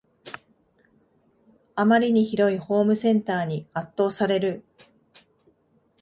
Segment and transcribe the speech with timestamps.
[1.75, 4.65] あまりに広いホームセンターに圧倒される